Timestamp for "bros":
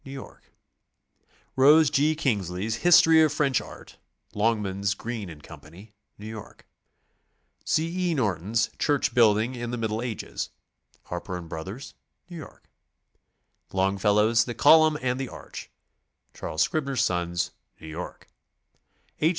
11.41-11.93